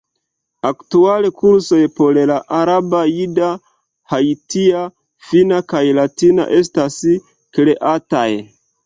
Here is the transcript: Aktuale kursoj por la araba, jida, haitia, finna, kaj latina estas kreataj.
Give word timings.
Aktuale 0.67 1.29
kursoj 1.41 1.81
por 1.99 2.15
la 2.31 2.37
araba, 2.59 3.01
jida, 3.17 3.49
haitia, 4.13 4.81
finna, 5.29 5.61
kaj 5.75 5.83
latina 5.99 6.49
estas 6.61 6.99
kreataj. 7.59 8.27